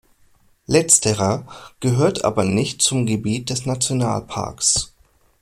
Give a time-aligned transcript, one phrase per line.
[0.65, 1.45] Letzterer
[1.79, 4.95] gehört aber nicht zum Gebiet des Nationalparks.